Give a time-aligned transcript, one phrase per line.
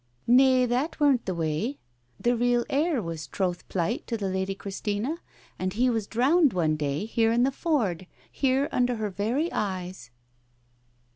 [0.25, 1.77] "Nay, that weren't the way.
[2.19, 5.19] The real heir was troth plight to the Lady Christina,
[5.59, 10.09] and he was drowned one day here in the ford, here under her very eyes."